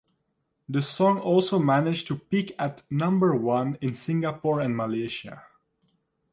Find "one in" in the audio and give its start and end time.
3.35-3.93